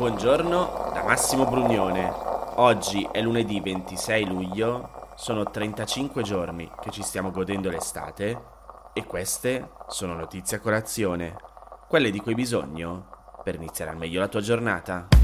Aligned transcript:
Buongiorno 0.00 0.92
da 0.94 1.02
Massimo 1.02 1.44
Brugnone. 1.44 2.10
Oggi 2.54 3.06
è 3.12 3.20
lunedì 3.20 3.60
26 3.60 4.24
luglio, 4.24 5.08
sono 5.14 5.44
35 5.44 6.22
giorni 6.22 6.70
che 6.80 6.90
ci 6.90 7.02
stiamo 7.02 7.30
godendo 7.30 7.68
l'estate 7.68 8.42
e 8.94 9.04
queste 9.04 9.72
sono 9.88 10.14
notizie 10.14 10.56
a 10.56 10.60
colazione, 10.60 11.36
quelle 11.86 12.10
di 12.10 12.18
cui 12.18 12.30
hai 12.30 12.36
bisogno 12.36 13.08
per 13.44 13.56
iniziare 13.56 13.90
al 13.90 13.98
meglio 13.98 14.20
la 14.20 14.28
tua 14.28 14.40
giornata. 14.40 15.19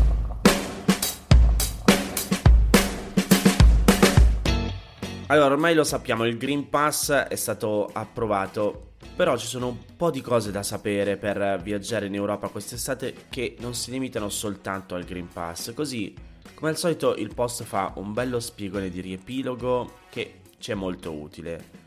Allora, 5.28 5.54
ormai 5.54 5.74
lo 5.74 5.84
sappiamo, 5.84 6.24
il 6.24 6.38
Green 6.38 6.68
Pass 6.68 7.10
è 7.10 7.34
stato 7.34 7.90
approvato 7.92 8.86
però 9.14 9.36
ci 9.36 9.46
sono 9.46 9.68
un 9.68 9.78
po' 9.96 10.10
di 10.10 10.20
cose 10.20 10.50
da 10.50 10.62
sapere 10.62 11.16
per 11.16 11.60
viaggiare 11.62 12.06
in 12.06 12.14
Europa 12.14 12.48
quest'estate 12.48 13.14
che 13.30 13.56
non 13.60 13.74
si 13.74 13.90
limitano 13.90 14.28
soltanto 14.28 14.94
al 14.94 15.04
Green 15.04 15.28
Pass. 15.32 15.72
Così, 15.72 16.14
come 16.54 16.70
al 16.70 16.76
solito, 16.76 17.14
il 17.16 17.32
post 17.34 17.64
fa 17.64 17.92
un 17.96 18.12
bello 18.12 18.40
spiegone 18.40 18.90
di 18.90 19.00
riepilogo 19.00 20.00
che 20.10 20.40
ci 20.58 20.72
è 20.72 20.74
molto 20.74 21.12
utile. 21.12 21.84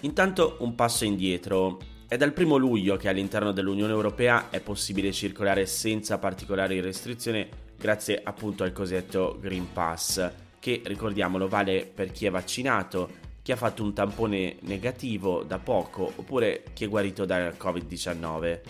Intanto 0.00 0.56
un 0.60 0.74
passo 0.74 1.04
indietro. 1.04 1.78
È 2.08 2.16
dal 2.16 2.32
primo 2.32 2.56
luglio 2.56 2.96
che 2.96 3.08
all'interno 3.08 3.52
dell'Unione 3.52 3.92
Europea 3.92 4.48
è 4.50 4.60
possibile 4.60 5.12
circolare 5.12 5.64
senza 5.66 6.18
particolari 6.18 6.80
restrizioni 6.80 7.48
grazie 7.78 8.20
appunto 8.22 8.64
al 8.64 8.72
cosiddetto 8.72 9.38
Green 9.40 9.72
Pass, 9.72 10.28
che 10.60 10.82
ricordiamolo 10.84 11.48
vale 11.48 11.90
per 11.92 12.12
chi 12.12 12.26
è 12.26 12.30
vaccinato 12.30 13.28
chi 13.42 13.52
ha 13.52 13.56
fatto 13.56 13.82
un 13.82 13.92
tampone 13.92 14.58
negativo 14.60 15.42
da 15.42 15.58
poco 15.58 16.12
oppure 16.14 16.62
chi 16.72 16.84
è 16.84 16.88
guarito 16.88 17.24
dal 17.24 17.56
Covid-19. 17.58 18.60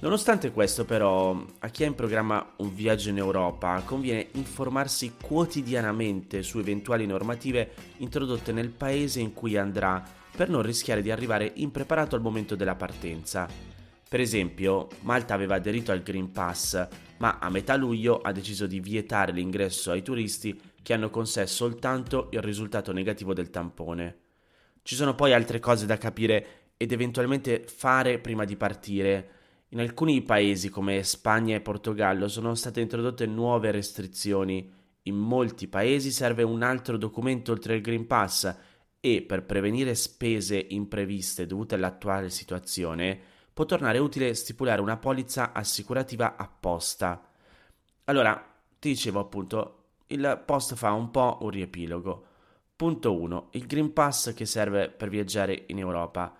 Nonostante 0.00 0.50
questo 0.50 0.84
però, 0.84 1.42
a 1.60 1.68
chi 1.68 1.84
ha 1.84 1.86
in 1.86 1.94
programma 1.94 2.52
un 2.58 2.74
viaggio 2.74 3.08
in 3.08 3.16
Europa 3.16 3.80
conviene 3.86 4.26
informarsi 4.32 5.14
quotidianamente 5.18 6.42
su 6.42 6.58
eventuali 6.58 7.06
normative 7.06 7.72
introdotte 7.98 8.52
nel 8.52 8.68
paese 8.68 9.20
in 9.20 9.32
cui 9.32 9.56
andrà 9.56 10.02
per 10.36 10.50
non 10.50 10.62
rischiare 10.62 11.00
di 11.00 11.10
arrivare 11.10 11.52
impreparato 11.54 12.16
al 12.16 12.22
momento 12.22 12.54
della 12.56 12.74
partenza. 12.74 13.48
Per 14.06 14.20
esempio, 14.20 14.88
Malta 15.00 15.32
aveva 15.32 15.54
aderito 15.54 15.90
al 15.90 16.02
Green 16.02 16.30
Pass, 16.30 16.86
ma 17.18 17.38
a 17.40 17.48
metà 17.48 17.74
luglio 17.76 18.20
ha 18.20 18.32
deciso 18.32 18.66
di 18.66 18.80
vietare 18.80 19.32
l'ingresso 19.32 19.90
ai 19.90 20.02
turisti 20.02 20.60
che 20.84 20.92
hanno 20.92 21.08
con 21.08 21.26
sé 21.26 21.46
soltanto 21.46 22.28
il 22.32 22.42
risultato 22.42 22.92
negativo 22.92 23.32
del 23.32 23.48
tampone. 23.48 24.18
Ci 24.82 24.94
sono 24.94 25.14
poi 25.14 25.32
altre 25.32 25.58
cose 25.58 25.86
da 25.86 25.96
capire 25.96 26.72
ed 26.76 26.92
eventualmente 26.92 27.64
fare 27.66 28.18
prima 28.18 28.44
di 28.44 28.54
partire. 28.54 29.30
In 29.70 29.80
alcuni 29.80 30.22
paesi 30.22 30.68
come 30.68 31.02
Spagna 31.02 31.56
e 31.56 31.62
Portogallo 31.62 32.28
sono 32.28 32.54
state 32.54 32.82
introdotte 32.82 33.24
nuove 33.24 33.70
restrizioni. 33.70 34.70
In 35.04 35.16
molti 35.16 35.68
paesi 35.68 36.10
serve 36.10 36.42
un 36.42 36.62
altro 36.62 36.98
documento 36.98 37.52
oltre 37.52 37.76
il 37.76 37.80
Green 37.80 38.06
Pass 38.06 38.54
e 39.00 39.22
per 39.22 39.44
prevenire 39.44 39.94
spese 39.94 40.66
impreviste 40.68 41.46
dovute 41.46 41.76
all'attuale 41.76 42.28
situazione 42.28 43.32
può 43.54 43.64
tornare 43.64 43.98
utile 43.98 44.34
stipulare 44.34 44.80
una 44.80 44.96
polizza 44.96 45.52
assicurativa 45.52 46.36
apposta. 46.36 47.30
Allora, 48.04 48.34
ti 48.80 48.88
dicevo 48.88 49.20
appunto, 49.20 49.83
il 50.08 50.42
post 50.44 50.74
fa 50.74 50.92
un 50.92 51.10
po' 51.10 51.38
un 51.42 51.50
riepilogo. 51.50 52.26
Punto 52.76 53.18
1. 53.18 53.48
Il 53.52 53.66
Green 53.66 53.92
Pass 53.92 54.34
che 54.34 54.46
serve 54.46 54.90
per 54.90 55.08
viaggiare 55.08 55.64
in 55.68 55.78
Europa. 55.78 56.36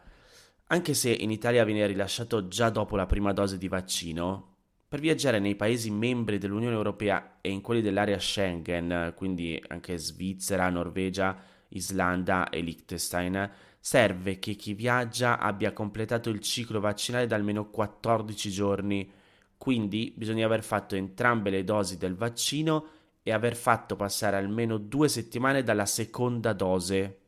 Anche 0.69 0.95
se 0.95 1.11
in 1.11 1.31
Italia 1.31 1.65
viene 1.65 1.87
rilasciato 1.87 2.48
già 2.48 2.70
dopo 2.70 2.97
la 2.97 3.07
prima 3.07 3.33
dose 3.33 3.59
di 3.59 3.69
vaccino, 3.69 4.55
per 4.89 5.01
viaggiare 5.01 5.39
nei 5.39 5.57
paesi 5.57 5.91
membri 5.91 6.39
dell'Unione 6.39 6.75
Europea 6.75 7.39
e 7.41 7.51
in 7.51 7.61
quelli 7.61 7.83
dell'area 7.83 8.19
Schengen, 8.19 9.13
quindi 9.17 9.61
anche 9.69 9.98
Svizzera, 9.98 10.70
Norvegia, 10.70 11.36
Islanda 11.69 12.48
e 12.48 12.61
Liechtenstein, 12.61 13.51
serve 13.80 14.39
che 14.39 14.55
chi 14.55 14.73
viaggia 14.73 15.39
abbia 15.39 15.73
completato 15.73 16.30
il 16.30 16.41
ciclo 16.41 16.80
vaccinale 16.80 17.27
da 17.27 17.36
almeno 17.36 17.70
14 17.70 18.51
giorni. 18.51 19.11
Quindi 19.58 20.13
bisogna 20.17 20.47
aver 20.47 20.63
fatto 20.63 20.95
entrambe 20.95 21.51
le 21.51 21.64
dosi 21.64 21.97
del 21.98 22.14
vaccino 22.14 22.86
e 23.27 23.33
aver 23.33 23.57
fatto 23.57 23.96
passare 23.96 24.36
almeno 24.36 24.77
due 24.77 25.08
settimane 25.08 25.62
dalla 25.62 25.86
seconda 25.86 26.52
dose 26.52 27.18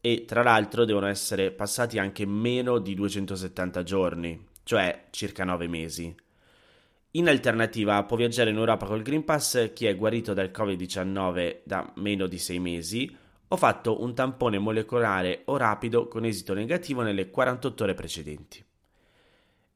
e 0.00 0.24
tra 0.24 0.42
l'altro 0.42 0.86
devono 0.86 1.06
essere 1.06 1.50
passati 1.50 1.98
anche 1.98 2.24
meno 2.24 2.78
di 2.78 2.94
270 2.94 3.82
giorni, 3.82 4.46
cioè 4.62 5.08
circa 5.10 5.44
9 5.44 5.68
mesi. 5.68 6.14
In 7.12 7.28
alternativa 7.28 8.02
può 8.04 8.16
viaggiare 8.16 8.50
in 8.50 8.56
Europa 8.56 8.86
col 8.86 9.02
Green 9.02 9.24
Pass 9.24 9.72
chi 9.74 9.84
è 9.84 9.94
guarito 9.94 10.32
dal 10.32 10.50
Covid-19 10.50 11.58
da 11.64 11.92
meno 11.96 12.26
di 12.26 12.38
6 12.38 12.58
mesi 12.58 13.16
o 13.48 13.56
fatto 13.56 14.02
un 14.02 14.14
tampone 14.14 14.58
molecolare 14.58 15.42
o 15.46 15.58
rapido 15.58 16.08
con 16.08 16.24
esito 16.24 16.54
negativo 16.54 17.02
nelle 17.02 17.28
48 17.28 17.82
ore 17.84 17.94
precedenti. 17.94 18.64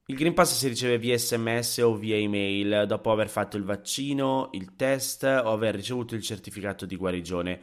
Il 0.06 0.16
Green 0.16 0.32
Pass 0.34 0.56
si 0.56 0.66
riceve 0.66 0.98
via 0.98 1.16
sms 1.16 1.78
o 1.78 1.94
via 1.94 2.16
email 2.16 2.84
dopo 2.86 3.12
aver 3.12 3.28
fatto 3.28 3.56
il 3.56 3.62
vaccino, 3.62 4.48
il 4.52 4.74
test 4.74 5.22
o 5.22 5.52
aver 5.52 5.76
ricevuto 5.76 6.16
il 6.16 6.22
certificato 6.22 6.84
di 6.84 6.96
guarigione. 6.96 7.60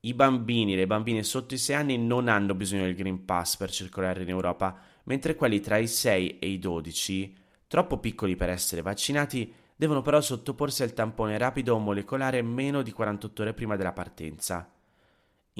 I 0.00 0.14
bambini 0.14 0.72
e 0.72 0.78
le 0.78 0.88
bambine 0.88 1.22
sotto 1.22 1.54
i 1.54 1.58
6 1.58 1.76
anni 1.76 1.96
non 1.96 2.26
hanno 2.26 2.56
bisogno 2.56 2.82
del 2.82 2.96
Green 2.96 3.24
Pass 3.24 3.56
per 3.56 3.70
circolare 3.70 4.24
in 4.24 4.30
Europa, 4.30 4.76
mentre 5.04 5.36
quelli 5.36 5.60
tra 5.60 5.76
i 5.76 5.86
6 5.86 6.40
e 6.40 6.48
i 6.48 6.58
12, 6.58 7.36
troppo 7.68 7.98
piccoli 7.98 8.34
per 8.34 8.48
essere 8.48 8.82
vaccinati, 8.82 9.54
devono 9.76 10.02
però 10.02 10.20
sottoporsi 10.20 10.82
al 10.82 10.92
tampone 10.92 11.38
rapido 11.38 11.76
o 11.76 11.78
molecolare 11.78 12.42
meno 12.42 12.82
di 12.82 12.90
48 12.90 13.42
ore 13.42 13.54
prima 13.54 13.76
della 13.76 13.92
partenza. 13.92 14.68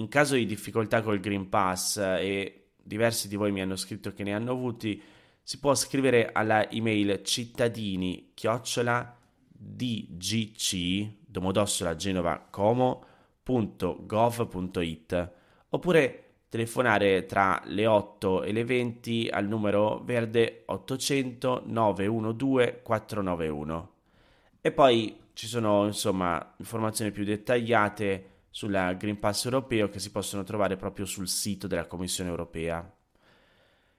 In 0.00 0.08
caso 0.08 0.34
di 0.34 0.46
difficoltà 0.46 1.02
col 1.02 1.20
Green 1.20 1.50
Pass, 1.50 1.98
eh, 1.98 2.24
e 2.24 2.68
diversi 2.82 3.28
di 3.28 3.36
voi 3.36 3.52
mi 3.52 3.60
hanno 3.60 3.76
scritto 3.76 4.14
che 4.14 4.22
ne 4.24 4.32
hanno 4.32 4.52
avuti, 4.52 5.00
si 5.42 5.58
può 5.58 5.74
scrivere 5.74 6.30
alla 6.32 6.70
email 6.70 7.22
cittadini 7.22 8.30
chiocciola 8.32 9.14
dgc 9.46 11.06
domodossola 11.26 11.94
genova 11.96 12.46
como.gov.it 12.50 13.02
oppure 15.68 16.24
telefonare 16.48 17.26
tra 17.26 17.60
le 17.66 17.86
8 17.86 18.42
e 18.42 18.52
le 18.52 18.64
20 18.64 19.28
al 19.30 19.46
numero 19.46 20.00
verde 20.02 20.62
800 20.64 21.64
912 21.66 22.78
491 22.82 23.92
e 24.62 24.72
poi 24.72 25.18
ci 25.34 25.46
sono 25.46 25.84
insomma 25.84 26.54
informazioni 26.56 27.10
più 27.10 27.24
dettagliate 27.24 28.29
sul 28.50 28.96
Green 28.98 29.18
Pass 29.18 29.44
europeo 29.44 29.88
che 29.88 30.00
si 30.00 30.10
possono 30.10 30.42
trovare 30.42 30.76
proprio 30.76 31.06
sul 31.06 31.28
sito 31.28 31.66
della 31.66 31.86
Commissione 31.86 32.30
europea. 32.30 32.92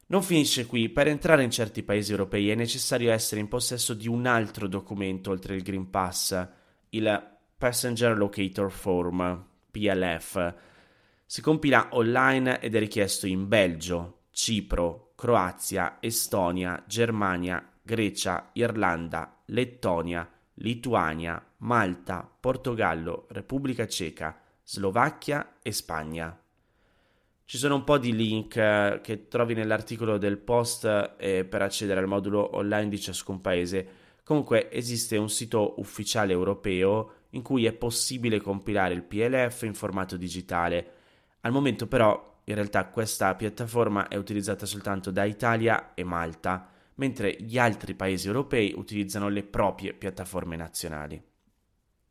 Non 0.08 0.24
finisce 0.24 0.66
qui, 0.66 0.90
per 0.90 1.08
entrare 1.08 1.42
in 1.42 1.52
certi 1.52 1.84
paesi 1.84 2.12
europei 2.12 2.50
è 2.50 2.56
necessario 2.56 3.14
essere 3.14 3.40
in 3.40 3.48
possesso 3.48 3.94
di 3.94 4.10
un 4.10 4.26
altro 4.26 4.68
documento 4.68 5.32
oltre 5.32 5.56
il 5.56 5.64
Green 5.64 5.90
Pass, 5.90 6.48
il 6.90 7.38
Passenger 7.58 8.18
Locator 8.18 8.70
Form, 8.70 9.46
PLF. 9.72 10.54
Si 11.26 11.42
compila 11.42 11.88
online 11.92 12.60
ed 12.60 12.76
è 12.76 12.80
richiesto 12.80 13.26
in 13.26 13.48
Belgio, 13.48 14.24
Cipro, 14.32 15.14
Croazia, 15.16 15.98
Estonia, 16.02 16.84
Germania, 16.86 17.66
Grecia, 17.82 18.50
Irlanda, 18.54 19.42
Lettonia, 19.46 20.30
Lituania, 20.62 21.44
Malta, 21.58 22.30
Portogallo, 22.40 23.26
Repubblica 23.30 23.88
Ceca, 23.88 24.40
Slovacchia 24.64 25.58
e 25.62 25.72
Spagna. 25.72 26.40
Ci 27.44 27.58
sono 27.58 27.76
un 27.76 27.84
po' 27.84 27.98
di 27.98 28.16
link 28.16 28.56
eh, 28.56 29.02
che 29.04 29.28
trovi 29.28 29.54
nell'articolo 29.54 30.18
del 30.18 30.38
post 30.38 31.16
eh, 31.18 31.44
per 31.44 31.62
accedere 31.62 32.00
al 32.00 32.08
modulo 32.08 32.56
online 32.56 32.90
di 32.90 33.00
ciascun 33.00 33.42
paese. 33.42 33.88
Comunque 34.24 34.72
esiste 34.72 35.18
un 35.18 35.30
sito 35.30 35.80
ufficiale 35.80 36.32
europeo 36.32 37.14
in 37.32 37.42
cui 37.42 37.66
è 37.66 37.74
possibile 37.74 38.40
compilare 38.40 38.94
il 38.94 39.04
PLF 39.04 39.64
in 39.64 39.74
formato 39.74 40.16
digitale. 40.16 40.92
Al 41.42 41.52
momento 41.52 41.88
però 41.88 42.40
in 42.46 42.56
realtà 42.56 42.86
questa 42.86 43.36
piattaforma 43.36 44.08
è 44.08 44.16
utilizzata 44.16 44.66
soltanto 44.66 45.12
da 45.12 45.26
Italia 45.26 45.94
e 45.94 46.04
Malta 46.04 46.70
mentre 47.02 47.36
gli 47.40 47.58
altri 47.58 47.96
paesi 47.96 48.28
europei 48.28 48.76
utilizzano 48.78 49.28
le 49.28 49.42
proprie 49.42 49.94
piattaforme 49.94 50.56
nazionali. 50.56 51.20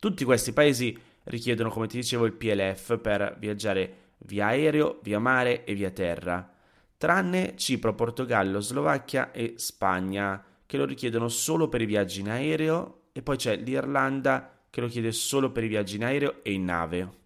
Tutti 0.00 0.24
questi 0.24 0.52
paesi 0.52 0.98
richiedono, 1.24 1.70
come 1.70 1.86
ti 1.86 1.96
dicevo, 1.96 2.24
il 2.24 2.32
PLF 2.32 2.98
per 2.98 3.36
viaggiare 3.38 4.14
via 4.18 4.46
aereo, 4.46 4.98
via 5.04 5.20
mare 5.20 5.62
e 5.64 5.74
via 5.74 5.90
terra, 5.90 6.52
tranne 6.96 7.56
Cipro, 7.56 7.94
Portogallo, 7.94 8.58
Slovacchia 8.58 9.30
e 9.30 9.54
Spagna, 9.58 10.44
che 10.66 10.76
lo 10.76 10.86
richiedono 10.86 11.28
solo 11.28 11.68
per 11.68 11.82
i 11.82 11.86
viaggi 11.86 12.18
in 12.18 12.28
aereo, 12.28 13.02
e 13.12 13.22
poi 13.22 13.36
c'è 13.36 13.54
l'Irlanda 13.56 14.64
che 14.68 14.80
lo 14.80 14.88
chiede 14.88 15.12
solo 15.12 15.52
per 15.52 15.62
i 15.62 15.68
viaggi 15.68 15.96
in 15.96 16.04
aereo 16.04 16.42
e 16.42 16.52
in 16.52 16.64
nave. 16.64 17.18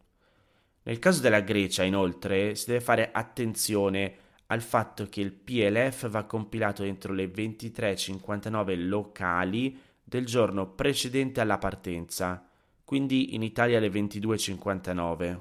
Nel 0.83 0.99
caso 0.99 1.23
della 1.23 1.41
Grecia, 1.41 1.83
inoltre, 1.83 2.55
si 2.57 2.67
deve 2.67 2.81
fare 2.81 3.11
attenzione 3.11 4.17
al 4.47 4.63
fatto 4.63 5.09
che 5.09 5.21
il 5.21 5.33
PLF 5.33 6.09
va 6.09 6.25
compilato 6.25 6.83
entro 6.83 7.13
le 7.13 7.27
23.59 7.27 8.87
locali 8.87 9.79
del 10.03 10.27
giorno 10.27 10.69
precedente 10.69 11.41
alla 11.41 11.59
partenza, 11.59 12.47
quindi 12.85 13.35
in 13.35 13.43
Italia 13.43 13.79
alle 13.79 13.89
22.59. 13.89 15.41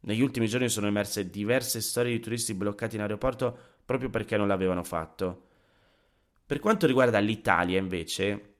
Negli 0.00 0.20
ultimi 0.20 0.46
giorni 0.46 0.68
sono 0.68 0.86
emerse 0.86 1.28
diverse 1.28 1.80
storie 1.80 2.12
di 2.12 2.20
turisti 2.20 2.54
bloccati 2.54 2.94
in 2.94 3.02
aeroporto 3.02 3.58
proprio 3.84 4.08
perché 4.08 4.36
non 4.36 4.46
l'avevano 4.46 4.84
fatto. 4.84 5.44
Per 6.46 6.60
quanto 6.60 6.86
riguarda 6.86 7.18
l'Italia, 7.18 7.78
invece, 7.78 8.54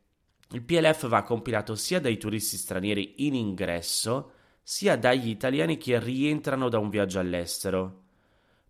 il 0.50 0.62
PLF 0.62 1.06
va 1.06 1.22
compilato 1.22 1.76
sia 1.76 2.00
dai 2.00 2.16
turisti 2.18 2.56
stranieri 2.56 3.26
in 3.26 3.34
ingresso, 3.34 4.32
sia 4.62 4.96
dagli 4.96 5.28
italiani 5.28 5.76
che 5.76 6.00
rientrano 6.00 6.68
da 6.68 6.78
un 6.78 6.88
viaggio 6.88 7.20
all'estero. 7.20 8.05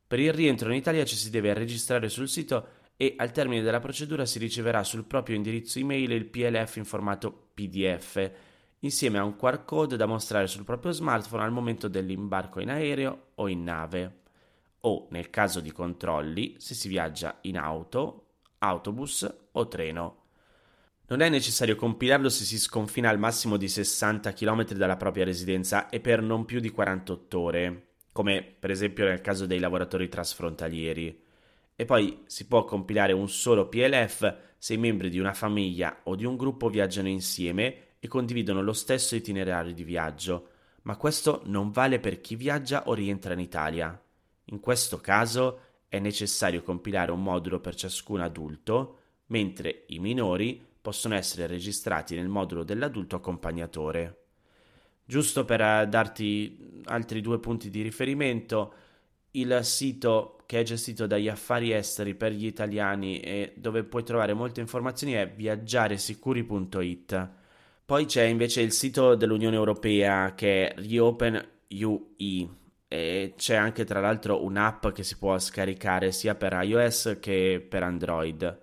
Per 0.07 0.21
il 0.21 0.33
rientro 0.33 0.71
in 0.71 0.77
Italia 0.77 1.05
ci 1.05 1.17
si 1.17 1.31
deve 1.31 1.53
registrare 1.53 2.09
sul 2.09 2.29
sito 2.29 2.69
e 2.97 3.15
al 3.17 3.33
termine 3.33 3.63
della 3.63 3.81
procedura 3.81 4.25
si 4.25 4.39
riceverà 4.39 4.85
sul 4.85 5.05
proprio 5.05 5.37
indirizzo 5.37 5.79
email 5.79 6.13
il 6.13 6.27
PLF 6.27 6.77
in 6.77 6.85
formato 6.85 7.51
PDF 7.53 8.31
insieme 8.81 9.19
a 9.19 9.25
un 9.25 9.37
QR 9.37 9.65
code 9.65 9.97
da 9.97 10.07
mostrare 10.07 10.47
sul 10.47 10.65
proprio 10.65 10.93
smartphone 10.93 11.43
al 11.43 11.53
momento 11.53 11.89
dell'imbarco 11.89 12.61
in 12.61 12.71
aereo 12.71 13.29
o 13.35 13.49
in 13.49 13.63
nave, 13.63 14.21
o 14.81 15.09
nel 15.11 15.31
caso 15.31 15.61
di 15.61 15.73
controlli 15.73 16.57
se 16.59 16.75
si 16.75 16.89
viaggia 16.89 17.39
in 17.43 17.59
auto, 17.59 18.27
autobus 18.59 19.29
o 19.53 19.69
treno. 19.69 20.25
Non 21.09 21.21
è 21.21 21.29
necessario 21.29 21.77
compilarlo 21.77 22.29
se 22.29 22.45
si 22.45 22.59
sconfina 22.59 23.09
al 23.09 23.19
massimo 23.19 23.57
di 23.57 23.69
60 23.69 24.33
km 24.33 24.73
dalla 24.73 24.97
propria 24.97 25.25
residenza 25.25 25.89
e 25.89 26.01
per 26.01 26.21
non 26.21 26.45
più 26.45 26.59
di 26.59 26.71
48 26.71 27.41
ore, 27.41 27.86
come 28.17 28.43
per 28.43 28.71
esempio 28.71 29.05
nel 29.05 29.21
caso 29.21 29.45
dei 29.45 29.59
lavoratori 29.59 30.09
trasfrontalieri. 30.09 31.23
E 31.77 31.85
poi 31.85 32.23
si 32.25 32.47
può 32.47 32.65
compilare 32.65 33.13
un 33.13 33.29
solo 33.29 33.69
PLF 33.69 34.37
se 34.57 34.73
i 34.73 34.79
membri 34.79 35.11
di 35.11 35.19
una 35.19 35.35
famiglia 35.35 36.01
o 36.05 36.17
di 36.17 36.25
un 36.25 36.35
gruppo 36.35 36.71
viaggiano 36.71 37.09
insieme 37.09 37.97
e 37.99 38.09
condividono 38.09 38.63
lo 38.63 38.73
stesso 38.73 39.17
itinerario 39.17 39.75
di 39.75 39.85
viaggio, 39.85 40.49
ma 40.85 40.97
questo 40.97 41.43
non 41.45 41.71
vale 41.71 42.01
per 42.01 42.23
chi 42.23 42.37
viaggia 42.37 42.85
o 42.89 42.95
rientra 42.95 43.35
in 43.35 43.41
Italia. 43.41 44.03
In 44.45 44.61
questo 44.61 44.97
caso 44.97 45.61
è 45.87 45.99
necessario 45.99 46.63
compilare 46.63 47.13
un 47.13 47.23
modulo 47.23 47.61
per 47.61 47.75
ciascun 47.75 48.21
adulto, 48.23 49.01
mentre 49.27 49.85
i 49.89 49.99
minori 49.99 50.65
possono 50.81 51.15
essere 51.15 51.47
registrati 51.47 52.15
nel 52.15 52.29
modulo 52.29 52.63
dell'adulto 52.63 53.17
accompagnatore. 53.17 54.26
Giusto 55.09 55.45
per 55.45 55.61
eh, 55.61 55.87
darti 55.89 56.83
altri 56.87 57.21
due 57.21 57.39
punti 57.39 57.71
di 57.71 57.81
riferimento, 57.81 58.75
il 59.33 59.61
sito 59.63 60.37
che 60.47 60.61
è 60.61 60.63
gestito 60.63 61.07
dagli 61.07 61.29
affari 61.29 61.73
esteri 61.73 62.15
per 62.15 62.33
gli 62.33 62.47
italiani 62.47 63.21
e 63.21 63.53
dove 63.57 63.85
puoi 63.85 64.03
trovare 64.03 64.35
molte 64.35 64.61
informazioni 64.61 65.13
è 65.15 65.29
viaggiaresicuri.it. 65.29 67.31
Poi 67.85 68.05
c'è 68.05 68.25
invece 68.25 68.63
il 68.63 68.73
sito 68.73 69.15
dell'Unione 69.15 69.55
Europea 69.55 70.35
che 70.35 70.73
è 70.73 70.81
Reopen 70.81 71.49
UE 71.69 72.49
e 72.89 73.35
c'è 73.37 73.55
anche 73.55 73.85
tra 73.85 74.01
l'altro 74.01 74.45
un'app 74.45 74.89
che 74.89 75.05
si 75.05 75.17
può 75.19 75.39
scaricare 75.39 76.11
sia 76.13 76.35
per 76.35 76.59
iOS 76.63 77.19
che 77.21 77.65
per 77.69 77.83
Android. 77.85 78.63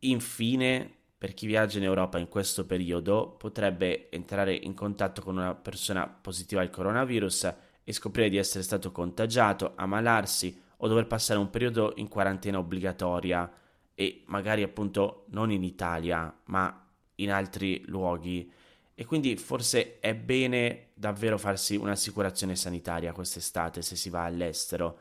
Infine, 0.00 0.94
per 1.16 1.34
chi 1.34 1.46
viaggia 1.46 1.78
in 1.78 1.84
Europa 1.84 2.18
in 2.18 2.28
questo 2.28 2.66
periodo, 2.66 3.34
potrebbe 3.38 4.10
entrare 4.10 4.54
in 4.54 4.74
contatto 4.74 5.22
con 5.22 5.36
una 5.36 5.54
persona 5.54 6.06
positiva 6.06 6.60
al 6.60 6.70
coronavirus 6.70 7.54
e 7.82 7.92
scoprire 7.92 8.28
di 8.28 8.36
essere 8.36 8.62
stato 8.64 8.92
contagiato, 8.92 9.72
ammalarsi 9.76 10.60
o 10.78 10.88
dover 10.88 11.06
passare 11.06 11.38
un 11.38 11.50
periodo 11.50 11.92
in 11.96 12.08
quarantena 12.08 12.58
obbligatoria 12.58 13.50
e 13.94 14.22
magari 14.26 14.62
appunto 14.62 15.24
non 15.28 15.50
in 15.50 15.62
Italia, 15.62 16.34
ma 16.46 16.88
in 17.16 17.30
altri 17.30 17.82
luoghi 17.86 18.50
e 18.96 19.04
quindi 19.04 19.36
forse 19.36 19.98
è 19.98 20.14
bene 20.14 20.90
davvero 20.94 21.36
farsi 21.36 21.74
un'assicurazione 21.74 22.54
sanitaria 22.54 23.12
quest'estate 23.12 23.82
se 23.82 23.96
si 23.96 24.08
va 24.08 24.24
all'estero. 24.24 24.98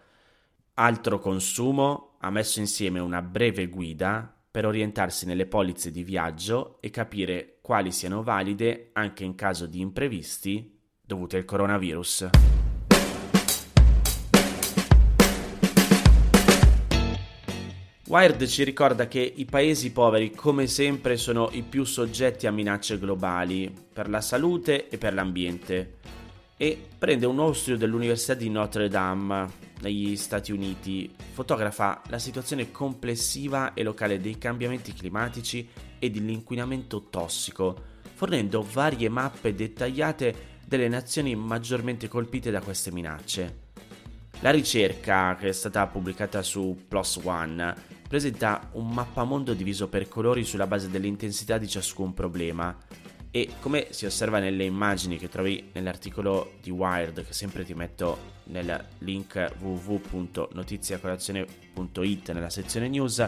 Altro 0.76 1.20
consumo 1.20 2.16
ha 2.20 2.32
messo 2.32 2.60
insieme 2.60 3.00
una 3.00 3.22
breve 3.22 3.68
guida 3.68 4.36
per 4.54 4.68
orientarsi 4.68 5.26
nelle 5.26 5.48
polizze 5.48 5.90
di 5.90 6.04
viaggio 6.04 6.78
e 6.80 6.92
capire 6.92 7.58
quali 7.60 7.92
siano 7.92 8.22
valide 8.22 8.92
anche 8.94 9.24
in 9.24 9.34
caso 9.34 9.66
di 9.66 9.80
imprevisti 9.80 10.80
dovuti 11.02 11.38
al 11.38 11.44
coronavirus. 11.44 12.30
Wired 18.06 18.46
ci 18.46 18.64
ricorda 18.64 19.08
che 19.08 19.22
i 19.22 19.46
paesi 19.46 19.92
poveri, 19.92 20.30
come 20.30 20.68
sempre, 20.68 21.18
sono 21.18 21.50
i 21.54 21.64
più 21.64 21.84
soggetti 21.84 22.46
a 22.46 22.52
minacce 22.52 23.00
globali 23.00 23.74
per 23.92 24.08
la 24.08 24.22
salute 24.22 24.88
e 24.88 25.00
per 25.00 25.16
l'ambiente. 25.16 25.96
E 26.58 26.80
prende 26.96 27.26
un 27.26 27.56
studio 27.56 27.80
dell'Università 27.80 28.36
di 28.36 28.52
Notre 28.52 28.88
Dame 28.88 29.73
negli 29.84 30.16
Stati 30.16 30.52
Uniti, 30.52 31.14
fotografa 31.34 32.02
la 32.08 32.18
situazione 32.18 32.72
complessiva 32.72 33.74
e 33.74 33.84
locale 33.84 34.20
dei 34.20 34.38
cambiamenti 34.38 34.94
climatici 34.94 35.68
e 36.00 36.10
dell'inquinamento 36.10 37.10
tossico, 37.10 37.76
fornendo 38.14 38.66
varie 38.72 39.10
mappe 39.10 39.54
dettagliate 39.54 40.52
delle 40.66 40.88
nazioni 40.88 41.36
maggiormente 41.36 42.08
colpite 42.08 42.50
da 42.50 42.62
queste 42.62 42.92
minacce. 42.92 43.62
La 44.40 44.52
ricerca, 44.52 45.36
che 45.36 45.50
è 45.50 45.54
stata 45.54 45.86
pubblicata 45.88 46.42
su 46.42 46.86
PLOS 46.88 47.20
ONE, 47.22 47.76
presenta 48.08 48.70
un 48.74 48.90
mappamondo 48.90 49.54
diviso 49.54 49.90
per 49.90 50.08
colori 50.08 50.44
sulla 50.44 50.68
base 50.68 50.90
dell'intensità 50.90 51.58
di 51.58 51.68
ciascun 51.68 52.14
problema 52.14 52.76
e 53.36 53.50
come 53.62 53.88
si 53.90 54.06
osserva 54.06 54.38
nelle 54.38 54.64
immagini 54.64 55.18
che 55.18 55.28
trovi 55.28 55.72
nell'articolo 55.74 56.54
di 56.62 56.70
Wired 56.70 57.26
che 57.26 57.34
sempre 57.34 57.66
ti 57.66 57.74
metto 57.74 58.42
nel 58.44 58.90
link 59.00 59.54
www.notiziacolazione.it 59.60 62.32
nella 62.32 62.52
sezione 62.52 62.88
news, 62.90 63.28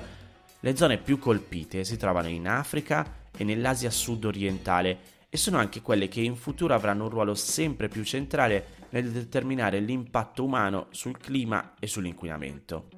le 0.60 0.76
zone 0.76 1.00
più 1.00 1.18
colpite 1.18 1.84
si 1.84 1.98
trovano 1.98 2.28
in 2.28 2.48
Africa 2.48 3.24
e 3.36 3.44
nell'Asia 3.44 3.90
sud-orientale 3.90 5.00
e 5.28 5.38
sono 5.38 5.58
anche 5.58 5.82
quelle 5.82 6.08
che 6.08 6.22
in 6.22 6.36
futuro 6.36 6.76
avranno 6.76 7.06
un 7.06 7.10
ruolo 7.10 7.34
sempre 7.34 7.88
più 7.88 8.04
centrale 8.04 8.84
nel 8.90 9.10
determinare 9.10 9.80
l'impatto 9.80 10.44
umano 10.44 10.86
sul 10.92 11.18
clima 11.18 11.74
e 11.80 11.88
sull'inquinamento. 11.88 12.90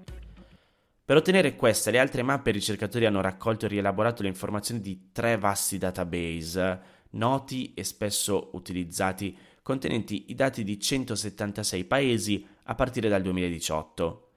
Per 1.06 1.16
ottenere 1.16 1.56
queste 1.56 1.88
e 1.88 1.94
le 1.94 2.00
altre 2.00 2.22
mappe 2.22 2.50
i 2.50 2.54
ricercatori 2.54 3.06
hanno 3.06 3.22
raccolto 3.22 3.64
e 3.64 3.70
rielaborato 3.70 4.24
le 4.24 4.28
informazioni 4.28 4.82
di 4.82 5.12
tre 5.14 5.38
vasti 5.38 5.78
database, 5.78 6.96
noti 7.12 7.74
e 7.74 7.84
spesso 7.84 8.50
utilizzati, 8.54 9.38
contenenti 9.62 10.26
i 10.28 10.36
dati 10.36 10.64
di 10.64 10.80
176 10.80 11.84
paesi 11.86 12.46
a 12.64 12.76
partire 12.76 13.10
dal 13.10 13.22
2018. 13.22 14.28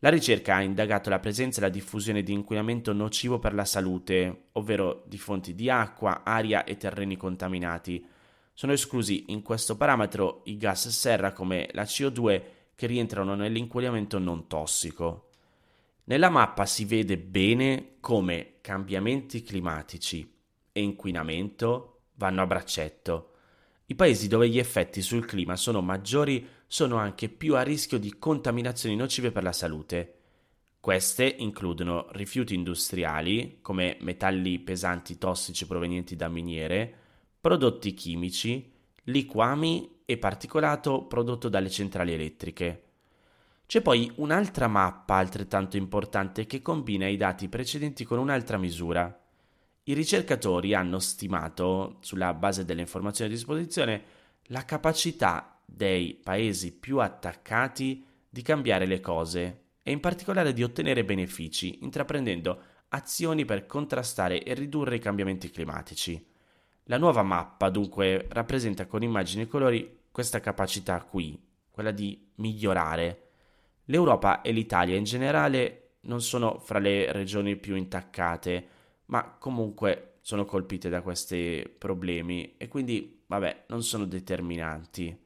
La 0.00 0.10
ricerca 0.10 0.56
ha 0.56 0.62
indagato 0.62 1.08
la 1.08 1.18
presenza 1.18 1.58
e 1.58 1.62
la 1.62 1.68
diffusione 1.68 2.22
di 2.22 2.32
inquinamento 2.32 2.92
nocivo 2.92 3.38
per 3.38 3.54
la 3.54 3.64
salute, 3.64 4.48
ovvero 4.52 5.04
di 5.06 5.18
fonti 5.18 5.54
di 5.54 5.70
acqua, 5.70 6.22
aria 6.22 6.64
e 6.64 6.76
terreni 6.76 7.16
contaminati. 7.16 8.04
Sono 8.52 8.72
esclusi 8.72 9.24
in 9.28 9.42
questo 9.42 9.76
parametro 9.76 10.42
i 10.44 10.56
gas 10.56 10.88
serra 10.88 11.32
come 11.32 11.68
la 11.72 11.84
CO2 11.84 12.42
che 12.74 12.86
rientrano 12.86 13.34
nell'inquinamento 13.34 14.18
non 14.18 14.46
tossico. 14.46 15.30
Nella 16.04 16.28
mappa 16.28 16.66
si 16.66 16.84
vede 16.84 17.18
bene 17.18 17.96
come 18.00 18.58
cambiamenti 18.60 19.42
climatici 19.42 20.30
e 20.70 20.80
inquinamento 20.80 21.95
vanno 22.16 22.42
a 22.42 22.46
braccetto. 22.46 23.30
I 23.86 23.94
paesi 23.94 24.28
dove 24.28 24.48
gli 24.48 24.58
effetti 24.58 25.00
sul 25.00 25.24
clima 25.24 25.56
sono 25.56 25.80
maggiori 25.80 26.46
sono 26.66 26.96
anche 26.96 27.28
più 27.28 27.56
a 27.56 27.62
rischio 27.62 27.98
di 27.98 28.18
contaminazioni 28.18 28.96
nocive 28.96 29.30
per 29.30 29.44
la 29.44 29.52
salute. 29.52 30.12
Queste 30.80 31.24
includono 31.24 32.06
rifiuti 32.10 32.54
industriali, 32.54 33.58
come 33.60 33.96
metalli 34.00 34.58
pesanti 34.58 35.18
tossici 35.18 35.66
provenienti 35.66 36.16
da 36.16 36.28
miniere, 36.28 36.94
prodotti 37.40 37.94
chimici, 37.94 38.72
liquami 39.04 40.00
e 40.04 40.18
particolato 40.18 41.04
prodotto 41.04 41.48
dalle 41.48 41.70
centrali 41.70 42.12
elettriche. 42.12 42.82
C'è 43.66 43.82
poi 43.82 44.12
un'altra 44.16 44.68
mappa 44.68 45.16
altrettanto 45.16 45.76
importante 45.76 46.46
che 46.46 46.62
combina 46.62 47.08
i 47.08 47.16
dati 47.16 47.48
precedenti 47.48 48.04
con 48.04 48.18
un'altra 48.18 48.56
misura. 48.56 49.25
I 49.88 49.92
ricercatori 49.92 50.74
hanno 50.74 50.98
stimato, 50.98 51.98
sulla 52.00 52.34
base 52.34 52.64
delle 52.64 52.80
informazioni 52.80 53.30
a 53.30 53.34
disposizione, 53.34 54.02
la 54.46 54.64
capacità 54.64 55.60
dei 55.64 56.14
paesi 56.14 56.76
più 56.76 56.98
attaccati 56.98 58.04
di 58.28 58.42
cambiare 58.42 58.86
le 58.86 58.98
cose 58.98 59.60
e 59.84 59.92
in 59.92 60.00
particolare 60.00 60.52
di 60.52 60.64
ottenere 60.64 61.04
benefici, 61.04 61.84
intraprendendo 61.84 62.60
azioni 62.88 63.44
per 63.44 63.66
contrastare 63.66 64.42
e 64.42 64.54
ridurre 64.54 64.96
i 64.96 65.00
cambiamenti 65.00 65.50
climatici. 65.52 66.26
La 66.84 66.98
nuova 66.98 67.22
mappa 67.22 67.70
dunque 67.70 68.26
rappresenta 68.30 68.86
con 68.86 69.04
immagini 69.04 69.42
e 69.42 69.46
colori 69.46 70.00
questa 70.10 70.40
capacità 70.40 71.00
qui, 71.04 71.40
quella 71.70 71.92
di 71.92 72.32
migliorare. 72.36 73.28
L'Europa 73.84 74.40
e 74.40 74.50
l'Italia 74.50 74.96
in 74.96 75.04
generale 75.04 75.98
non 76.06 76.20
sono 76.20 76.58
fra 76.58 76.80
le 76.80 77.12
regioni 77.12 77.54
più 77.54 77.76
intaccate, 77.76 78.68
ma 79.06 79.36
comunque 79.38 80.18
sono 80.20 80.44
colpite 80.44 80.88
da 80.88 81.02
questi 81.02 81.68
problemi 81.78 82.56
e 82.56 82.68
quindi, 82.68 83.22
vabbè, 83.26 83.66
non 83.68 83.82
sono 83.82 84.04
determinanti. 84.06 85.16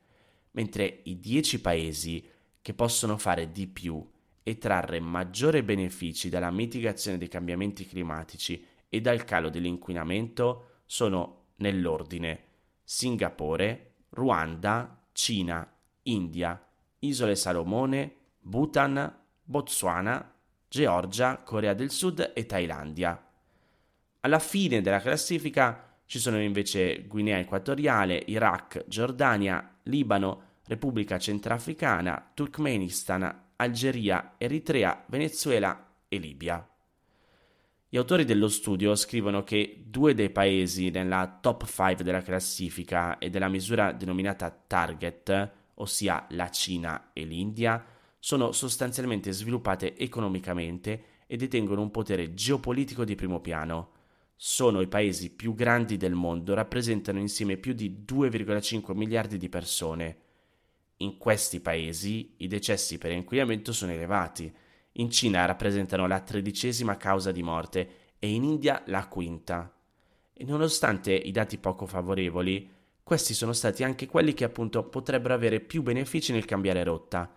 Mentre 0.52 1.00
i 1.04 1.18
10 1.18 1.60
paesi 1.60 2.28
che 2.60 2.74
possono 2.74 3.16
fare 3.16 3.50
di 3.52 3.66
più 3.66 4.06
e 4.42 4.58
trarre 4.58 5.00
maggiori 5.00 5.62
benefici 5.62 6.28
dalla 6.28 6.50
mitigazione 6.50 7.18
dei 7.18 7.28
cambiamenti 7.28 7.86
climatici 7.86 8.64
e 8.88 9.00
dal 9.00 9.24
calo 9.24 9.48
dell'inquinamento 9.48 10.82
sono 10.86 11.52
nell'ordine 11.56 12.44
Singapore, 12.82 13.94
Ruanda, 14.10 15.06
Cina, 15.12 15.66
India, 16.02 16.62
Isole 16.98 17.36
Salomone, 17.36 18.16
Bhutan, 18.38 19.18
Botswana, 19.42 20.34
Georgia, 20.68 21.38
Corea 21.38 21.74
del 21.74 21.90
Sud 21.90 22.32
e 22.34 22.46
Thailandia. 22.46 23.29
Alla 24.22 24.38
fine 24.38 24.82
della 24.82 25.00
classifica 25.00 25.96
ci 26.04 26.18
sono 26.18 26.38
invece 26.42 27.06
Guinea 27.06 27.38
Equatoriale, 27.38 28.22
Iraq, 28.26 28.84
Giordania, 28.86 29.78
Libano, 29.84 30.58
Repubblica 30.66 31.18
Centrafricana, 31.18 32.30
Turkmenistan, 32.34 33.44
Algeria, 33.56 34.34
Eritrea, 34.36 35.04
Venezuela 35.06 35.94
e 36.06 36.18
Libia. 36.18 36.68
Gli 37.88 37.96
autori 37.96 38.26
dello 38.26 38.48
studio 38.48 38.94
scrivono 38.94 39.42
che 39.42 39.84
due 39.86 40.12
dei 40.12 40.28
paesi 40.30 40.90
nella 40.90 41.38
top 41.40 41.64
5 41.64 42.04
della 42.04 42.20
classifica 42.20 43.16
e 43.16 43.30
della 43.30 43.48
misura 43.48 43.92
denominata 43.92 44.50
Target, 44.50 45.50
ossia 45.74 46.26
la 46.30 46.50
Cina 46.50 47.10
e 47.14 47.24
l'India, 47.24 47.82
sono 48.18 48.52
sostanzialmente 48.52 49.32
sviluppate 49.32 49.96
economicamente 49.96 51.04
e 51.26 51.36
detengono 51.38 51.80
un 51.80 51.90
potere 51.90 52.34
geopolitico 52.34 53.04
di 53.04 53.14
primo 53.14 53.40
piano 53.40 53.98
sono 54.42 54.80
i 54.80 54.86
paesi 54.86 55.28
più 55.28 55.54
grandi 55.54 55.98
del 55.98 56.14
mondo, 56.14 56.54
rappresentano 56.54 57.18
insieme 57.18 57.58
più 57.58 57.74
di 57.74 58.06
2,5 58.06 58.96
miliardi 58.96 59.36
di 59.36 59.50
persone. 59.50 60.16
In 60.98 61.18
questi 61.18 61.60
paesi 61.60 62.36
i 62.38 62.46
decessi 62.46 62.96
per 62.96 63.10
inquinamento 63.10 63.74
sono 63.74 63.92
elevati. 63.92 64.50
In 64.92 65.10
Cina 65.10 65.44
rappresentano 65.44 66.06
la 66.06 66.20
tredicesima 66.20 66.96
causa 66.96 67.32
di 67.32 67.42
morte 67.42 68.14
e 68.18 68.30
in 68.30 68.44
India 68.44 68.82
la 68.86 69.06
quinta. 69.08 69.70
E 70.32 70.44
nonostante 70.44 71.12
i 71.12 71.32
dati 71.32 71.58
poco 71.58 71.84
favorevoli, 71.84 72.66
questi 73.02 73.34
sono 73.34 73.52
stati 73.52 73.84
anche 73.84 74.06
quelli 74.06 74.32
che 74.32 74.44
appunto 74.44 74.84
potrebbero 74.84 75.34
avere 75.34 75.60
più 75.60 75.82
benefici 75.82 76.32
nel 76.32 76.46
cambiare 76.46 76.82
rotta. 76.82 77.30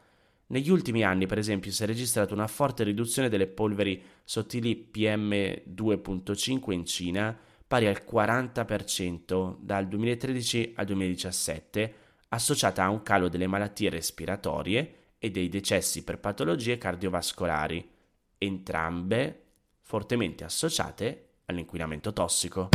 Negli 0.53 0.69
ultimi 0.69 1.03
anni, 1.03 1.25
per 1.25 1.39
esempio, 1.39 1.71
si 1.71 1.81
è 1.81 1.87
registrata 1.87 2.31
una 2.35 2.45
forte 2.45 2.83
riduzione 2.83 3.27
delle 3.27 3.47
polveri 3.47 3.99
sottili 4.23 4.87
PM2.5 4.93 6.71
in 6.71 6.85
Cina, 6.85 7.35
pari 7.65 7.87
al 7.87 8.03
40% 8.07 9.55
dal 9.59 9.87
2013 9.87 10.73
al 10.75 10.85
2017, 10.85 11.93
associata 12.29 12.83
a 12.83 12.89
un 12.89 13.01
calo 13.01 13.29
delle 13.29 13.47
malattie 13.47 13.89
respiratorie 13.89 14.93
e 15.17 15.31
dei 15.31 15.49
decessi 15.49 16.03
per 16.03 16.19
patologie 16.19 16.77
cardiovascolari, 16.77 17.89
entrambe 18.37 19.41
fortemente 19.81 20.43
associate 20.43 21.29
all'inquinamento 21.45 22.13
tossico. 22.13 22.69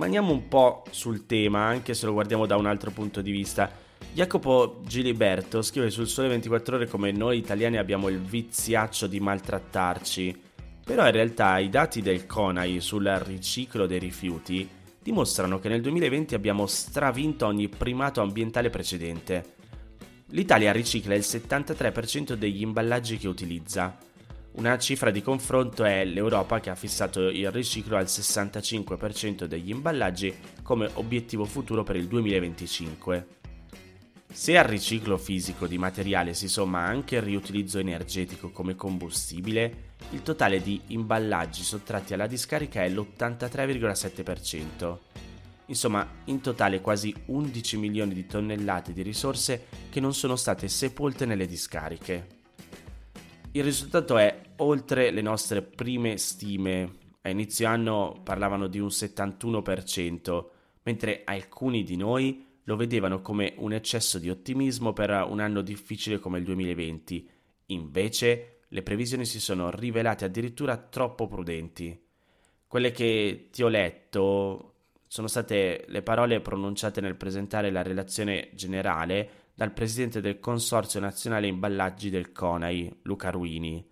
Rimaniamo 0.00 0.32
un 0.32 0.48
po' 0.48 0.82
sul 0.92 1.26
tema, 1.26 1.66
anche 1.66 1.92
se 1.92 2.06
lo 2.06 2.14
guardiamo 2.14 2.46
da 2.46 2.56
un 2.56 2.64
altro 2.64 2.90
punto 2.90 3.20
di 3.20 3.30
vista. 3.30 3.70
Jacopo 4.14 4.80
Giliberto 4.86 5.60
scrive 5.60 5.90
sul 5.90 6.08
Sole 6.08 6.28
24 6.28 6.76
Ore 6.76 6.88
come 6.88 7.12
noi 7.12 7.36
italiani 7.36 7.76
abbiamo 7.76 8.08
il 8.08 8.18
viziaccio 8.18 9.06
di 9.06 9.20
maltrattarci, 9.20 10.40
però 10.86 11.04
in 11.04 11.12
realtà 11.12 11.58
i 11.58 11.68
dati 11.68 12.00
del 12.00 12.24
CONAI 12.24 12.80
sul 12.80 13.04
riciclo 13.26 13.84
dei 13.84 13.98
rifiuti 13.98 14.66
dimostrano 15.02 15.58
che 15.58 15.68
nel 15.68 15.82
2020 15.82 16.34
abbiamo 16.34 16.64
stravinto 16.64 17.44
ogni 17.44 17.68
primato 17.68 18.22
ambientale 18.22 18.70
precedente. 18.70 19.56
L'Italia 20.28 20.72
ricicla 20.72 21.14
il 21.14 21.24
73% 21.26 22.32
degli 22.32 22.62
imballaggi 22.62 23.18
che 23.18 23.28
utilizza, 23.28 23.98
una 24.52 24.78
cifra 24.78 25.10
di 25.10 25.22
confronto 25.22 25.84
è 25.84 26.04
l'Europa 26.04 26.60
che 26.60 26.70
ha 26.70 26.74
fissato 26.74 27.28
il 27.28 27.50
riciclo 27.50 27.96
al 27.96 28.06
65% 28.06 29.44
degli 29.44 29.70
imballaggi 29.70 30.34
come 30.62 30.90
obiettivo 30.94 31.44
futuro 31.44 31.84
per 31.84 31.96
il 31.96 32.08
2025. 32.08 33.38
Se 34.32 34.56
al 34.56 34.64
riciclo 34.64 35.18
fisico 35.18 35.66
di 35.66 35.78
materiale 35.78 36.34
si 36.34 36.48
somma 36.48 36.80
anche 36.80 37.16
il 37.16 37.22
riutilizzo 37.22 37.78
energetico 37.78 38.50
come 38.50 38.76
combustibile, 38.76 39.88
il 40.10 40.22
totale 40.22 40.60
di 40.60 40.80
imballaggi 40.88 41.62
sottratti 41.62 42.14
alla 42.14 42.26
discarica 42.26 42.82
è 42.82 42.88
l'83,7%. 42.88 44.98
Insomma, 45.66 46.08
in 46.24 46.40
totale 46.40 46.80
quasi 46.80 47.14
11 47.26 47.76
milioni 47.76 48.14
di 48.14 48.26
tonnellate 48.26 48.92
di 48.92 49.02
risorse 49.02 49.66
che 49.88 50.00
non 50.00 50.14
sono 50.14 50.34
state 50.36 50.68
sepolte 50.68 51.26
nelle 51.26 51.46
discariche. 51.46 52.39
Il 53.52 53.64
risultato 53.64 54.16
è 54.16 54.42
oltre 54.58 55.10
le 55.10 55.22
nostre 55.22 55.60
prime 55.60 56.16
stime. 56.18 56.98
A 57.22 57.30
inizio 57.30 57.66
anno 57.66 58.20
parlavano 58.22 58.68
di 58.68 58.78
un 58.78 58.86
71%, 58.86 60.44
mentre 60.84 61.22
alcuni 61.24 61.82
di 61.82 61.96
noi 61.96 62.46
lo 62.62 62.76
vedevano 62.76 63.20
come 63.20 63.54
un 63.56 63.72
eccesso 63.72 64.20
di 64.20 64.30
ottimismo 64.30 64.92
per 64.92 65.10
un 65.28 65.40
anno 65.40 65.62
difficile 65.62 66.20
come 66.20 66.38
il 66.38 66.44
2020. 66.44 67.28
Invece, 67.66 68.60
le 68.68 68.82
previsioni 68.84 69.24
si 69.24 69.40
sono 69.40 69.68
rivelate 69.68 70.24
addirittura 70.24 70.76
troppo 70.76 71.26
prudenti. 71.26 72.00
Quelle 72.68 72.92
che 72.92 73.48
ti 73.50 73.64
ho 73.64 73.68
letto 73.68 74.74
sono 75.08 75.26
state 75.26 75.86
le 75.88 76.02
parole 76.02 76.40
pronunciate 76.40 77.00
nel 77.00 77.16
presentare 77.16 77.72
la 77.72 77.82
relazione 77.82 78.50
generale 78.54 79.39
dal 79.60 79.74
presidente 79.74 80.22
del 80.22 80.40
Consorzio 80.40 81.00
Nazionale 81.00 81.46
Imballaggi 81.46 82.08
del 82.08 82.32
CONAI, 82.32 83.00
Luca 83.02 83.28
Ruini. 83.28 83.86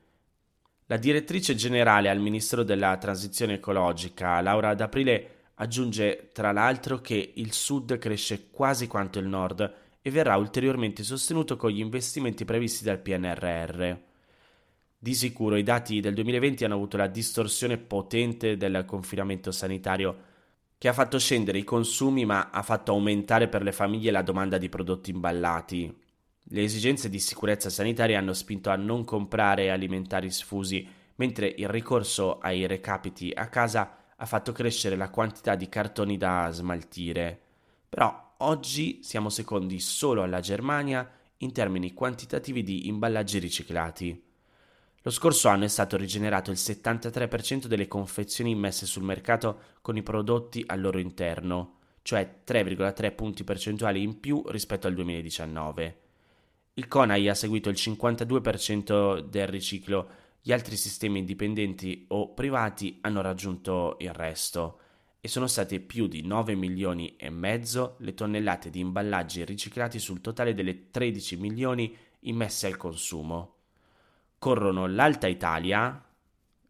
La 0.86 0.96
direttrice 0.96 1.54
generale 1.54 2.08
al 2.08 2.20
Ministero 2.20 2.62
della 2.62 2.96
Transizione 2.96 3.56
Ecologica, 3.56 4.40
Laura 4.40 4.72
D'Aprile, 4.72 5.50
aggiunge 5.56 6.30
tra 6.32 6.52
l'altro 6.52 7.02
che 7.02 7.32
il 7.34 7.52
Sud 7.52 7.98
cresce 7.98 8.48
quasi 8.48 8.86
quanto 8.86 9.18
il 9.18 9.26
Nord 9.26 9.74
e 10.00 10.10
verrà 10.10 10.38
ulteriormente 10.38 11.02
sostenuto 11.02 11.58
con 11.58 11.68
gli 11.68 11.80
investimenti 11.80 12.46
previsti 12.46 12.84
dal 12.84 13.00
PNRR. 13.00 13.94
Di 14.98 15.14
sicuro 15.14 15.56
i 15.56 15.62
dati 15.62 16.00
del 16.00 16.14
2020 16.14 16.64
hanno 16.64 16.76
avuto 16.76 16.96
la 16.96 17.08
distorsione 17.08 17.76
potente 17.76 18.56
del 18.56 18.86
confinamento 18.86 19.50
sanitario 19.50 20.27
che 20.78 20.86
ha 20.88 20.92
fatto 20.92 21.18
scendere 21.18 21.58
i 21.58 21.64
consumi 21.64 22.24
ma 22.24 22.50
ha 22.50 22.62
fatto 22.62 22.92
aumentare 22.92 23.48
per 23.48 23.62
le 23.62 23.72
famiglie 23.72 24.12
la 24.12 24.22
domanda 24.22 24.58
di 24.58 24.68
prodotti 24.68 25.10
imballati. 25.10 25.92
Le 26.50 26.62
esigenze 26.62 27.10
di 27.10 27.18
sicurezza 27.18 27.68
sanitaria 27.68 28.18
hanno 28.18 28.32
spinto 28.32 28.70
a 28.70 28.76
non 28.76 29.04
comprare 29.04 29.70
alimentari 29.70 30.30
sfusi, 30.30 30.88
mentre 31.16 31.52
il 31.56 31.68
ricorso 31.68 32.38
ai 32.38 32.66
recapiti 32.66 33.32
a 33.34 33.48
casa 33.48 33.96
ha 34.16 34.24
fatto 34.24 34.52
crescere 34.52 34.96
la 34.96 35.10
quantità 35.10 35.56
di 35.56 35.68
cartoni 35.68 36.16
da 36.16 36.48
smaltire. 36.50 37.38
Però 37.88 38.34
oggi 38.38 39.00
siamo 39.02 39.30
secondi 39.30 39.80
solo 39.80 40.22
alla 40.22 40.40
Germania 40.40 41.10
in 41.38 41.52
termini 41.52 41.92
quantitativi 41.92 42.62
di 42.62 42.86
imballaggi 42.86 43.38
riciclati. 43.38 44.27
Lo 45.02 45.10
scorso 45.10 45.48
anno 45.48 45.64
è 45.64 45.68
stato 45.68 45.96
rigenerato 45.96 46.50
il 46.50 46.56
73% 46.58 47.66
delle 47.66 47.86
confezioni 47.86 48.50
immesse 48.50 48.84
sul 48.84 49.04
mercato 49.04 49.60
con 49.80 49.96
i 49.96 50.02
prodotti 50.02 50.64
al 50.66 50.80
loro 50.80 50.98
interno, 50.98 51.78
cioè 52.02 52.40
3,3 52.46 53.14
punti 53.14 53.44
percentuali 53.44 54.02
in 54.02 54.18
più 54.18 54.42
rispetto 54.48 54.86
al 54.86 54.94
2019. 54.94 56.00
Il 56.74 56.88
CONAI 56.88 57.28
ha 57.28 57.34
seguito 57.34 57.68
il 57.68 57.76
52% 57.78 59.20
del 59.20 59.46
riciclo, 59.46 60.10
gli 60.40 60.52
altri 60.52 60.76
sistemi 60.76 61.20
indipendenti 61.20 62.06
o 62.08 62.32
privati 62.34 62.98
hanno 63.02 63.20
raggiunto 63.20 63.96
il 64.00 64.12
resto. 64.12 64.80
e 65.20 65.26
sono 65.28 65.48
state 65.48 65.80
più 65.80 66.06
di 66.06 66.22
9 66.22 66.54
milioni 66.54 67.16
e 67.16 67.28
mezzo 67.28 67.96
le 67.98 68.14
tonnellate 68.14 68.70
di 68.70 68.78
imballaggi 68.80 69.44
riciclati 69.44 69.98
sul 69.98 70.20
totale 70.20 70.54
delle 70.54 70.90
13 70.90 71.36
milioni 71.36 71.94
immesse 72.20 72.66
al 72.66 72.76
consumo. 72.76 73.57
Corrono 74.38 74.86
l'Alta 74.86 75.26
Italia, 75.26 76.00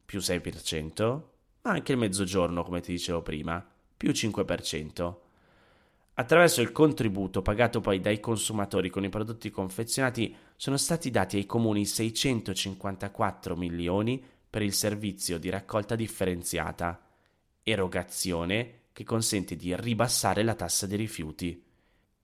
più 0.04 0.20
6%, 0.20 1.22
ma 1.62 1.70
anche 1.70 1.92
il 1.92 1.98
Mezzogiorno, 1.98 2.64
come 2.64 2.80
ti 2.80 2.92
dicevo 2.92 3.20
prima, 3.20 3.64
più 3.96 4.10
5%. 4.10 5.16
Attraverso 6.14 6.62
il 6.62 6.72
contributo 6.72 7.42
pagato 7.42 7.80
poi 7.80 8.00
dai 8.00 8.18
consumatori 8.20 8.90
con 8.90 9.04
i 9.04 9.08
prodotti 9.08 9.50
confezionati 9.50 10.34
sono 10.56 10.76
stati 10.76 11.10
dati 11.10 11.36
ai 11.36 11.46
comuni 11.46 11.84
654 11.84 13.54
milioni 13.54 14.24
per 14.50 14.62
il 14.62 14.72
servizio 14.72 15.38
di 15.38 15.50
raccolta 15.50 15.94
differenziata, 15.94 17.00
erogazione 17.62 18.86
che 18.92 19.04
consente 19.04 19.54
di 19.54 19.76
ribassare 19.76 20.42
la 20.42 20.54
tassa 20.54 20.86
dei 20.86 20.96
rifiuti. 20.96 21.62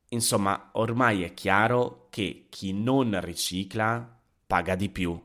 Insomma, 0.08 0.70
ormai 0.72 1.22
è 1.22 1.34
chiaro 1.34 2.06
che 2.10 2.46
chi 2.48 2.72
non 2.72 3.20
ricicla 3.20 4.20
paga 4.46 4.74
di 4.74 4.88
più. 4.88 5.24